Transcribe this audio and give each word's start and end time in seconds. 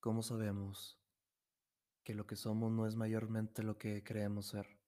¿Cómo 0.00 0.22
sabemos 0.22 0.98
que 2.02 2.14
lo 2.14 2.26
que 2.26 2.34
somos 2.34 2.72
no 2.72 2.86
es 2.86 2.96
mayormente 2.96 3.62
lo 3.62 3.76
que 3.76 4.02
creemos 4.02 4.46
ser? 4.46 4.80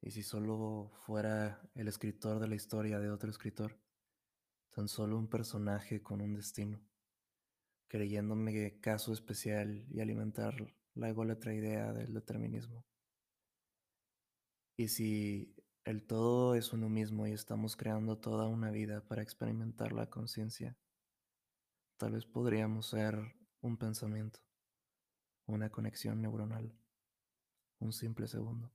Y 0.00 0.12
si 0.12 0.22
solo 0.22 0.92
fuera 1.04 1.60
el 1.74 1.88
escritor 1.88 2.38
de 2.38 2.46
la 2.46 2.54
historia 2.54 3.00
de 3.00 3.10
otro 3.10 3.30
escritor, 3.30 3.76
tan 4.70 4.86
solo 4.86 5.18
un 5.18 5.28
personaje 5.28 6.04
con 6.04 6.20
un 6.20 6.34
destino, 6.34 6.80
creyéndome 7.88 8.78
caso 8.80 9.12
especial 9.12 9.84
y 9.90 9.98
alimentar 9.98 10.54
la 10.94 11.08
ególatra 11.08 11.52
idea 11.52 11.92
del 11.92 12.14
determinismo. 12.14 12.86
Y 14.76 14.86
si 14.86 15.56
el 15.84 16.06
todo 16.06 16.54
es 16.54 16.72
uno 16.72 16.88
mismo 16.88 17.26
y 17.26 17.32
estamos 17.32 17.74
creando 17.74 18.18
toda 18.18 18.46
una 18.46 18.70
vida 18.70 19.00
para 19.08 19.22
experimentar 19.22 19.92
la 19.92 20.08
conciencia, 20.10 20.78
tal 21.96 22.12
vez 22.12 22.24
podríamos 22.24 22.86
ser 22.86 23.34
un 23.64 23.78
pensamiento 23.78 24.40
una 25.46 25.70
conexión 25.70 26.20
neuronal. 26.20 26.72
Un 27.80 27.92
simple 27.92 28.26
segundo. 28.28 28.70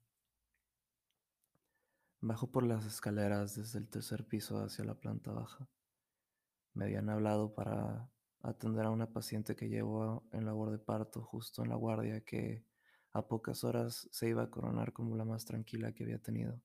Bajo 2.21 2.52
por 2.52 2.63
las 2.63 2.85
escaleras 2.85 3.55
desde 3.55 3.80
el 3.80 3.88
tercer 3.88 4.25
piso 4.25 4.59
hacia 4.59 4.85
la 4.85 4.95
planta 4.95 5.31
baja. 5.31 5.67
Me 6.73 6.85
habían 6.85 7.09
hablado 7.09 7.53
para 7.53 8.11
atender 8.41 8.85
a 8.85 8.91
una 8.91 9.11
paciente 9.11 9.55
que 9.55 9.70
llevó 9.70 10.23
en 10.31 10.45
labor 10.45 10.71
de 10.71 10.80
parto 10.80 11.21
justo 11.21 11.63
en 11.63 11.69
la 11.69 11.75
guardia 11.75 12.21
que 12.21 12.63
a 13.11 13.27
pocas 13.27 13.63
horas 13.63 14.08
se 14.11 14.30
iba 14.30 14.44
a 14.44 14.49
coronar 14.49 14.94
como 14.94 15.16
la 15.16 15.25
más 15.25 15.45
tranquila 15.45 15.91
que 15.94 16.03
había 16.03 16.19
tenido. 16.19 16.61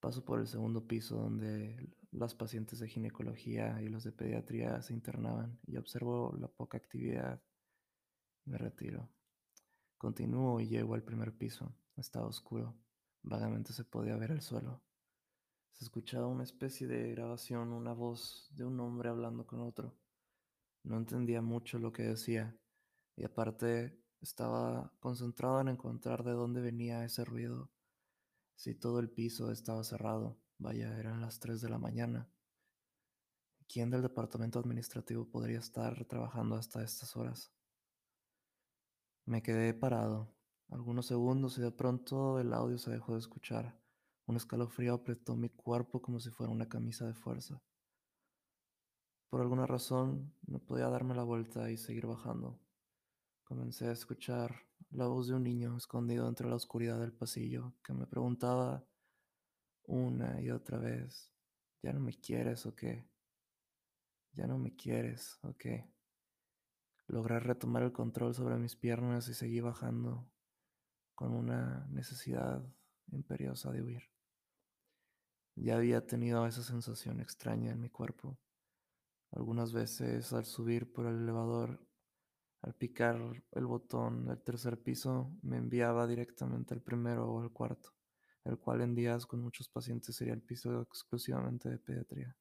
Paso 0.00 0.24
por 0.24 0.40
el 0.40 0.46
segundo 0.46 0.86
piso 0.86 1.16
donde 1.16 1.88
las 2.16 2.34
pacientes 2.34 2.78
de 2.78 2.88
ginecología 2.88 3.80
y 3.82 3.88
los 3.88 4.02
de 4.04 4.12
pediatría 4.12 4.80
se 4.80 4.94
internaban 4.94 5.58
y 5.66 5.76
observo 5.76 6.34
la 6.40 6.48
poca 6.48 6.78
actividad 6.78 7.42
me 8.46 8.56
retiro. 8.56 9.10
Continúo 9.98 10.60
y 10.60 10.68
llego 10.68 10.94
al 10.94 11.02
primer 11.02 11.36
piso. 11.36 11.74
Estaba 11.96 12.26
oscuro. 12.26 12.74
Vagamente 13.22 13.72
se 13.72 13.84
podía 13.84 14.16
ver 14.16 14.30
el 14.30 14.40
suelo. 14.40 14.82
Se 15.72 15.84
escuchaba 15.84 16.26
una 16.26 16.44
especie 16.44 16.86
de 16.86 17.10
grabación, 17.10 17.72
una 17.72 17.92
voz 17.92 18.48
de 18.54 18.64
un 18.64 18.80
hombre 18.80 19.10
hablando 19.10 19.46
con 19.46 19.60
otro. 19.60 19.98
No 20.84 20.96
entendía 20.96 21.42
mucho 21.42 21.78
lo 21.78 21.92
que 21.92 22.04
decía 22.04 22.56
y 23.14 23.24
aparte 23.24 24.00
estaba 24.22 24.92
concentrado 25.00 25.60
en 25.60 25.68
encontrar 25.68 26.24
de 26.24 26.32
dónde 26.32 26.62
venía 26.62 27.04
ese 27.04 27.24
ruido. 27.24 27.70
Si 28.54 28.74
todo 28.74 29.00
el 29.00 29.10
piso 29.10 29.50
estaba 29.50 29.84
cerrado, 29.84 30.38
vaya, 30.58 30.98
eran 30.98 31.20
las 31.20 31.38
3 31.40 31.60
de 31.60 31.68
la 31.68 31.78
mañana. 31.78 32.28
¿Quién 33.68 33.90
del 33.90 34.02
departamento 34.02 34.58
administrativo 34.58 35.28
podría 35.28 35.58
estar 35.58 36.04
trabajando 36.04 36.56
hasta 36.56 36.82
estas 36.82 37.16
horas? 37.16 37.52
Me 39.24 39.42
quedé 39.42 39.74
parado 39.74 40.36
algunos 40.70 41.06
segundos 41.06 41.58
y 41.58 41.62
de 41.62 41.70
pronto 41.70 42.38
el 42.40 42.52
audio 42.52 42.78
se 42.78 42.90
dejó 42.90 43.14
de 43.14 43.20
escuchar. 43.20 43.78
Un 44.26 44.36
escalofrío 44.36 44.94
apretó 44.94 45.36
mi 45.36 45.48
cuerpo 45.48 46.02
como 46.02 46.18
si 46.20 46.30
fuera 46.30 46.52
una 46.52 46.68
camisa 46.68 47.06
de 47.06 47.14
fuerza. 47.14 47.62
Por 49.28 49.40
alguna 49.40 49.66
razón 49.66 50.32
no 50.46 50.58
podía 50.58 50.88
darme 50.88 51.14
la 51.14 51.22
vuelta 51.22 51.70
y 51.70 51.76
seguir 51.76 52.06
bajando. 52.06 52.58
Comencé 53.44 53.88
a 53.88 53.92
escuchar 53.92 54.66
la 54.90 55.06
voz 55.06 55.28
de 55.28 55.34
un 55.34 55.44
niño 55.44 55.76
escondido 55.76 56.28
entre 56.28 56.48
la 56.48 56.56
oscuridad 56.56 57.00
del 57.00 57.12
pasillo 57.12 57.74
que 57.84 57.92
me 57.92 58.06
preguntaba 58.06 58.84
una 59.86 60.40
y 60.40 60.50
otra 60.50 60.78
vez, 60.78 61.32
¿ya 61.82 61.92
no 61.92 62.00
me 62.00 62.14
quieres 62.14 62.66
o 62.66 62.74
qué? 62.74 63.08
¿Ya 64.32 64.46
no 64.46 64.58
me 64.58 64.74
quieres 64.74 65.38
o 65.42 65.54
qué? 65.56 65.88
Logré 67.08 67.38
retomar 67.40 67.82
el 67.82 67.92
control 67.92 68.34
sobre 68.34 68.56
mis 68.56 68.76
piernas 68.76 69.28
y 69.28 69.34
seguí 69.34 69.60
bajando 69.60 70.28
con 71.14 71.32
una 71.32 71.86
necesidad 71.88 72.62
imperiosa 73.12 73.70
de 73.70 73.82
huir. 73.82 74.02
Ya 75.54 75.76
había 75.76 76.06
tenido 76.06 76.46
esa 76.46 76.62
sensación 76.62 77.20
extraña 77.20 77.72
en 77.72 77.80
mi 77.80 77.88
cuerpo. 77.88 78.38
Algunas 79.30 79.72
veces 79.72 80.32
al 80.32 80.44
subir 80.44 80.92
por 80.92 81.06
el 81.06 81.22
elevador, 81.22 81.80
al 82.60 82.74
picar 82.74 83.18
el 83.52 83.66
botón 83.66 84.26
del 84.26 84.42
tercer 84.42 84.82
piso, 84.82 85.32
me 85.42 85.56
enviaba 85.56 86.06
directamente 86.06 86.74
al 86.74 86.82
primero 86.82 87.30
o 87.30 87.40
al 87.40 87.52
cuarto, 87.52 87.94
el 88.46 88.58
cual 88.58 88.80
en 88.80 88.94
días 88.94 89.26
con 89.26 89.42
muchos 89.42 89.68
pacientes 89.68 90.14
sería 90.16 90.34
el 90.34 90.42
piso 90.42 90.80
exclusivamente 90.80 91.68
de 91.68 91.78
pediatría. 91.78 92.36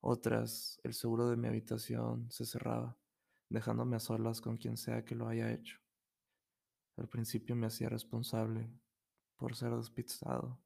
Otras, 0.00 0.80
el 0.82 0.94
seguro 0.94 1.28
de 1.28 1.36
mi 1.36 1.48
habitación 1.48 2.30
se 2.30 2.44
cerraba 2.44 2.96
dejándome 3.48 3.96
a 3.96 4.00
solas 4.00 4.40
con 4.40 4.56
quien 4.56 4.76
sea 4.76 5.04
que 5.04 5.14
lo 5.14 5.28
haya 5.28 5.52
hecho. 5.52 5.78
Al 6.96 7.08
principio 7.08 7.54
me 7.54 7.66
hacía 7.66 7.88
responsable 7.88 8.70
por 9.36 9.54
ser 9.54 9.76
despistado, 9.76 10.58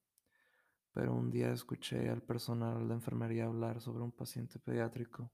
pero 0.93 1.13
un 1.15 1.31
día 1.31 1.53
escuché 1.53 2.09
al 2.09 2.23
personal 2.23 2.89
de 2.89 2.95
enfermería 2.95 3.47
hablar 3.47 3.81
sobre 3.81 4.05
un 4.05 4.13
paciente 4.13 4.59
pediátrico 4.59 5.33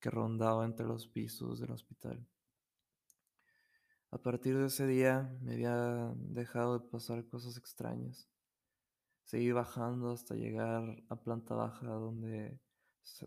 que 0.00 0.10
rondaba 0.10 0.64
entre 0.64 0.86
los 0.86 1.06
pisos 1.06 1.60
del 1.60 1.70
hospital. 1.70 2.26
A 4.10 4.18
partir 4.18 4.56
de 4.56 4.66
ese 4.66 4.86
día 4.86 5.36
me 5.42 5.54
había 5.54 6.14
dejado 6.16 6.78
de 6.78 6.88
pasar 6.88 7.26
cosas 7.26 7.56
extrañas. 7.56 8.28
Seguí 9.26 9.50
bajando 9.50 10.12
hasta 10.12 10.36
llegar 10.36 11.02
a 11.08 11.16
planta 11.16 11.56
baja 11.56 11.88
donde 11.88 12.60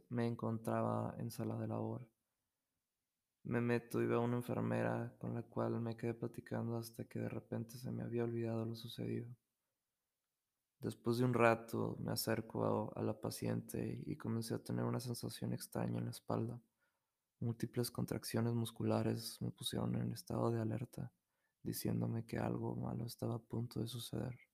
me 0.07 0.27
encontraba 0.27 1.13
en 1.17 1.29
sala 1.29 1.57
de 1.57 1.67
labor. 1.67 2.07
Me 3.43 3.59
meto 3.59 4.01
y 4.01 4.07
veo 4.07 4.19
a 4.21 4.23
una 4.23 4.37
enfermera 4.37 5.13
con 5.19 5.33
la 5.33 5.43
cual 5.43 5.81
me 5.81 5.97
quedé 5.97 6.13
platicando 6.13 6.77
hasta 6.77 7.03
que 7.03 7.19
de 7.19 7.27
repente 7.27 7.77
se 7.77 7.91
me 7.91 8.03
había 8.03 8.23
olvidado 8.23 8.65
lo 8.65 8.77
sucedido. 8.77 9.27
Después 10.79 11.17
de 11.17 11.25
un 11.25 11.33
rato 11.33 11.97
me 11.99 12.13
acerco 12.13 12.93
a, 12.95 13.03
la 13.03 13.19
paciente 13.19 14.01
y 14.05 14.15
comencé 14.15 14.53
a 14.53 14.63
tener 14.63 14.85
una 14.85 15.01
sensación 15.01 15.51
extraña 15.51 15.97
en 15.97 16.05
la 16.05 16.11
espalda. 16.11 16.61
Múltiples 17.41 17.91
contracciones 17.91 18.53
musculares 18.53 19.41
me 19.41 19.51
pusieron 19.51 19.95
en 19.95 20.13
estado 20.13 20.49
de 20.49 20.61
alerta, 20.61 21.11
diciéndome 21.61 22.25
que 22.25 22.37
algo 22.37 22.77
malo 22.77 23.05
estaba 23.05 23.35
a 23.35 23.39
punto 23.39 23.81
de 23.81 23.87
suceder. 23.89 24.48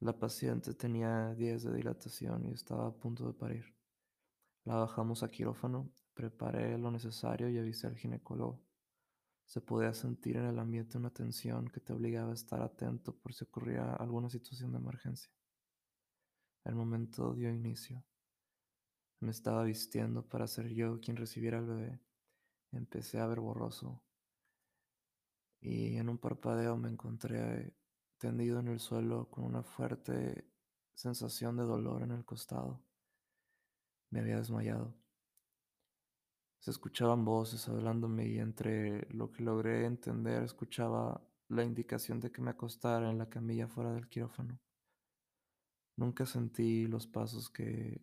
La 0.00 0.16
paciente 0.16 0.74
tenía 0.74 1.34
10 1.34 1.64
de 1.64 1.74
dilatación 1.74 2.46
y 2.46 2.52
estaba 2.52 2.86
a 2.86 2.94
punto 2.94 3.26
de 3.26 3.32
parir. 3.32 3.74
La 4.64 4.76
bajamos 4.76 5.24
a 5.24 5.28
quirófano, 5.28 5.90
preparé 6.14 6.78
lo 6.78 6.92
necesario 6.92 7.48
y 7.48 7.58
avisé 7.58 7.88
al 7.88 7.96
ginecólogo. 7.96 8.62
Se 9.44 9.60
podía 9.60 9.92
sentir 9.92 10.36
en 10.36 10.44
el 10.44 10.58
ambiente 10.60 10.98
una 10.98 11.10
tensión 11.10 11.66
que 11.68 11.80
te 11.80 11.92
obligaba 11.92 12.30
a 12.30 12.34
estar 12.34 12.62
atento 12.62 13.16
por 13.16 13.34
si 13.34 13.42
ocurría 13.42 13.92
alguna 13.94 14.30
situación 14.30 14.70
de 14.70 14.78
emergencia. 14.78 15.32
El 16.64 16.76
momento 16.76 17.34
dio 17.34 17.50
inicio. 17.50 18.04
Me 19.18 19.32
estaba 19.32 19.64
vistiendo 19.64 20.22
para 20.28 20.46
ser 20.46 20.68
yo 20.68 21.00
quien 21.00 21.16
recibiera 21.16 21.58
al 21.58 21.66
bebé. 21.66 22.00
Empecé 22.70 23.18
a 23.18 23.26
ver 23.26 23.40
borroso 23.40 24.00
y 25.60 25.96
en 25.96 26.08
un 26.08 26.18
parpadeo 26.18 26.76
me 26.76 26.88
encontré 26.88 27.74
tendido 28.18 28.60
en 28.60 28.68
el 28.68 28.80
suelo 28.80 29.30
con 29.30 29.44
una 29.44 29.62
fuerte 29.62 30.44
sensación 30.94 31.56
de 31.56 31.64
dolor 31.64 32.02
en 32.02 32.10
el 32.10 32.24
costado. 32.24 32.82
Me 34.10 34.20
había 34.20 34.36
desmayado. 34.36 34.94
Se 36.58 36.72
escuchaban 36.72 37.24
voces 37.24 37.68
hablándome 37.68 38.26
y 38.26 38.38
entre 38.38 39.06
lo 39.12 39.30
que 39.30 39.44
logré 39.44 39.86
entender 39.86 40.42
escuchaba 40.42 41.22
la 41.48 41.62
indicación 41.64 42.20
de 42.20 42.30
que 42.32 42.42
me 42.42 42.50
acostara 42.50 43.10
en 43.10 43.18
la 43.18 43.28
camilla 43.28 43.68
fuera 43.68 43.92
del 43.92 44.08
quirófano. 44.08 44.58
Nunca 45.96 46.26
sentí 46.26 46.86
los 46.86 47.06
pasos 47.06 47.48
que 47.48 48.00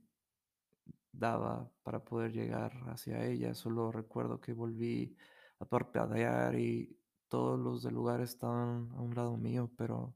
daba 1.11 1.69
para 1.83 2.03
poder 2.03 2.31
llegar 2.31 2.73
hacia 2.88 3.25
ella, 3.25 3.53
solo 3.53 3.91
recuerdo 3.91 4.41
que 4.41 4.53
volví 4.53 5.15
a 5.59 5.65
parpadear 5.65 6.56
y 6.56 6.97
todos 7.27 7.60
los 7.60 7.83
del 7.83 7.94
lugar 7.95 8.22
estaban 8.22 8.92
a 8.94 9.01
un 9.01 9.16
lado 9.16 9.38
mío, 9.38 9.72
pero 9.77 10.16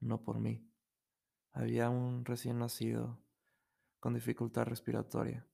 no 0.00 0.22
por 0.22 0.38
mí. 0.38 0.66
Había 1.52 1.90
un 1.90 2.24
recién 2.24 2.58
nacido 2.58 3.18
con 3.98 4.14
dificultad 4.14 4.64
respiratoria, 4.66 5.46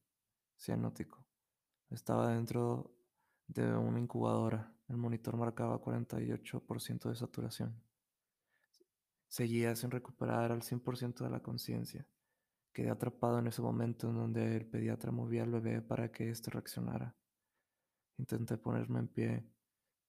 cianótico. 0.56 1.24
Estaba 1.90 2.34
dentro 2.34 2.94
de 3.46 3.74
una 3.74 4.00
incubadora. 4.00 4.74
El 4.88 4.96
monitor 4.96 5.36
marcaba 5.36 5.80
48% 5.80 7.08
de 7.08 7.14
saturación. 7.14 7.82
Seguía 9.28 9.74
sin 9.76 9.90
recuperar 9.90 10.52
al 10.52 10.62
100% 10.62 11.24
de 11.24 11.30
la 11.30 11.40
conciencia. 11.40 12.06
Quedé 12.72 12.90
atrapado 12.90 13.38
en 13.38 13.46
ese 13.46 13.62
momento 13.62 14.08
en 14.10 14.16
donde 14.16 14.56
el 14.56 14.66
pediatra 14.66 15.12
movía 15.12 15.42
al 15.42 15.50
bebé 15.50 15.82
para 15.82 16.10
que 16.10 16.30
éste 16.30 16.50
reaccionara. 16.50 17.14
Intenté 18.18 18.56
ponerme 18.56 19.00
en 19.00 19.08
pie, 19.08 19.46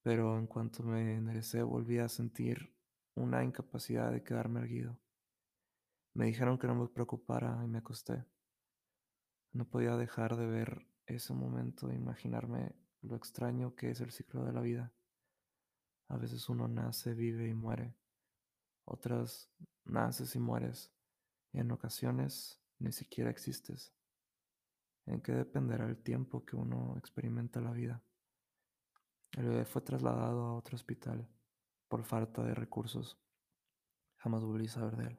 pero 0.04 0.38
en 0.38 0.46
cuanto 0.46 0.82
me 0.82 1.14
enderecé 1.14 1.62
volví 1.62 1.98
a 1.98 2.10
sentir 2.10 2.76
una 3.14 3.42
incapacidad 3.42 4.12
de 4.12 4.22
quedarme 4.22 4.60
erguido. 4.60 5.00
Me 6.12 6.26
dijeron 6.26 6.58
que 6.58 6.66
no 6.66 6.74
me 6.74 6.88
preocupara 6.88 7.62
y 7.64 7.68
me 7.68 7.78
acosté. 7.78 8.22
No 9.52 9.66
podía 9.66 9.96
dejar 9.96 10.36
de 10.36 10.46
ver 10.46 10.86
ese 11.06 11.32
momento 11.32 11.90
imaginarme 11.90 12.76
lo 13.00 13.16
extraño 13.16 13.74
que 13.74 13.90
es 13.90 14.00
el 14.02 14.12
ciclo 14.12 14.44
de 14.44 14.52
la 14.52 14.60
vida. 14.60 14.92
A 16.08 16.18
veces 16.18 16.50
uno 16.50 16.68
nace, 16.68 17.14
vive 17.14 17.48
y 17.48 17.54
muere. 17.54 17.96
Otras 18.84 19.50
naces 19.86 20.36
y 20.36 20.38
mueres. 20.38 20.92
Y 21.50 21.60
en 21.60 21.70
ocasiones 21.70 22.60
ni 22.78 22.92
siquiera 22.92 23.30
existes. 23.30 23.94
¿En 25.06 25.22
qué 25.22 25.32
dependerá 25.32 25.86
el 25.86 25.96
tiempo 25.96 26.44
que 26.44 26.56
uno 26.56 26.94
experimenta 26.98 27.62
la 27.62 27.72
vida? 27.72 28.04
El 29.36 29.48
bebé 29.48 29.64
fue 29.64 29.82
trasladado 29.82 30.44
a 30.44 30.54
otro 30.54 30.76
hospital 30.76 31.28
por 31.88 32.04
falta 32.04 32.42
de 32.42 32.54
recursos. 32.54 33.18
Jamás 34.16 34.44
volví 34.44 34.66
a 34.66 34.70
saber 34.70 34.96
de 34.96 35.06
él. 35.08 35.18